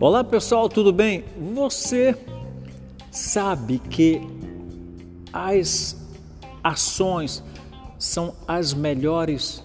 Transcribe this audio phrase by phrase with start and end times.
[0.00, 1.24] Olá pessoal, tudo bem?
[1.56, 2.16] Você
[3.10, 4.20] sabe que
[5.32, 5.96] as
[6.62, 7.42] ações
[7.98, 9.64] são as melhores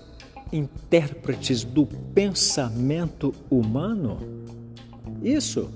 [0.51, 4.17] intérpretes do pensamento humano?
[5.21, 5.69] Isso.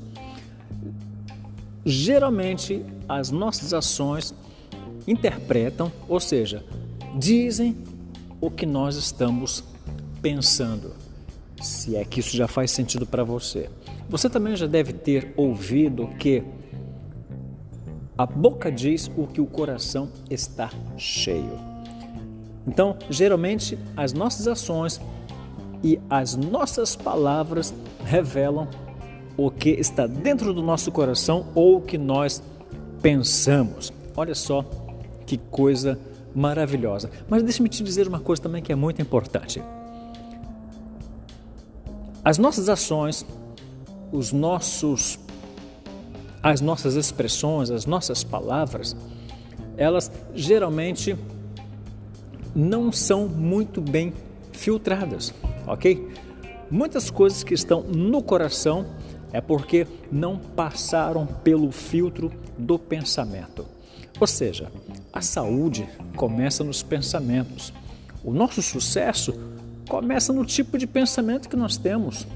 [1.86, 4.34] Geralmente as nossas ações
[5.08, 6.66] interpretam, ou seja,
[7.16, 7.78] dizem
[8.42, 9.64] o que nós estamos
[10.20, 11.07] pensando.
[11.62, 13.70] Se é que isso já faz sentido para você.
[14.10, 16.44] Você também já deve ter ouvido que
[18.18, 21.60] a boca diz o que o coração está cheio.
[22.68, 25.00] Então, geralmente, as nossas ações
[25.84, 28.68] e as nossas palavras revelam
[29.38, 32.42] o que está dentro do nosso coração ou o que nós
[33.02, 33.94] pensamos.
[34.16, 34.66] Olha só
[35.26, 36.00] que coisa
[36.34, 37.12] maravilhosa.
[37.30, 39.62] Mas deixe-me te dizer uma coisa também que é muito importante.
[42.28, 43.26] As nossas ações
[44.12, 45.18] os nossos
[46.44, 48.98] as nossas expressões, as nossas palavras,
[49.78, 51.16] elas geralmente
[52.54, 54.14] não são muito bem
[54.52, 55.34] filtradas,
[55.66, 56.06] ok?
[56.70, 58.86] Muitas coisas que estão no coração
[59.32, 63.66] é porque não passaram pelo filtro do pensamento.
[64.20, 64.70] Ou seja,
[65.14, 67.72] a saúde começa nos pensamentos.
[68.22, 69.34] O nosso sucesso
[69.88, 72.28] começa no tipo de pensamento que nós temos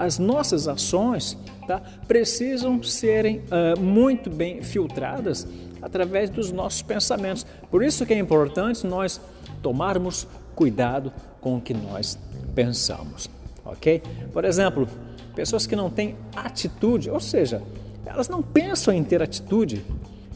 [0.00, 5.46] as nossas ações tá, precisam serem uh, muito bem filtradas
[5.82, 7.44] através dos nossos pensamentos.
[7.70, 9.20] Por isso que é importante nós
[9.62, 12.18] tomarmos cuidado com o que nós
[12.54, 13.28] pensamos,
[13.62, 14.02] ok?
[14.32, 14.88] Por exemplo,
[15.34, 17.62] pessoas que não têm atitude, ou seja,
[18.06, 19.84] elas não pensam em ter atitude,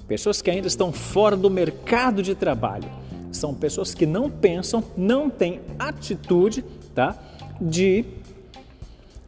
[0.06, 2.90] pessoas que ainda estão fora do mercado de trabalho,
[3.36, 7.16] são pessoas que não pensam, não têm atitude, tá?
[7.60, 8.04] De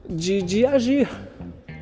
[0.08, 1.08] de, de agir.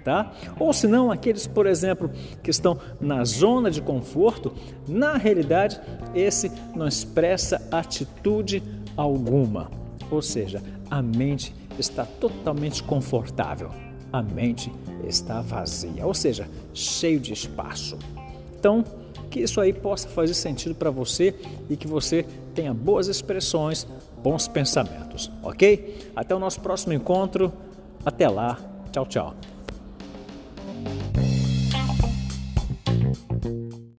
[0.02, 0.32] Tá?
[0.58, 2.10] Ou se não, aqueles, por exemplo,
[2.42, 4.52] que estão na zona de conforto,
[4.86, 5.80] na realidade,
[6.14, 8.62] esse não expressa atitude
[8.98, 9.70] alguma.
[10.10, 13.70] Ou seja, a mente está totalmente confortável,
[14.12, 14.70] a mente
[15.08, 17.98] está vazia, ou seja, cheio de espaço.
[18.58, 18.84] Então,
[19.34, 21.34] que isso aí possa fazer sentido para você
[21.68, 22.24] e que você
[22.54, 23.84] tenha boas expressões,
[24.22, 26.12] bons pensamentos, ok?
[26.14, 27.52] Até o nosso próximo encontro.
[28.06, 28.56] Até lá.
[28.92, 29.34] Tchau, tchau.